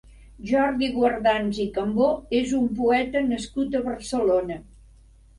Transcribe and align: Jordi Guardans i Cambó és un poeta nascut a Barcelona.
Jordi 0.51 0.87
Guardans 0.93 1.59
i 1.65 1.65
Cambó 1.75 2.07
és 2.37 2.53
un 2.59 2.65
poeta 2.79 3.21
nascut 3.27 3.77
a 3.77 3.83
Barcelona. 3.91 4.57